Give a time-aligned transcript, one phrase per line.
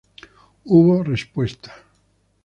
[0.65, 1.71] Hubo respuesta.